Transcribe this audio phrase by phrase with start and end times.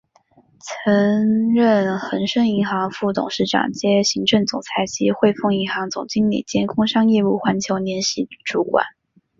[0.59, 8.83] 曾任恒生银行副董事长兼行政总裁及汇丰银行总经理兼工商业务环球联席主管。